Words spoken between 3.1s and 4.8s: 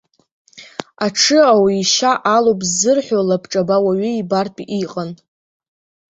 лабҿаба уаҩы ибартә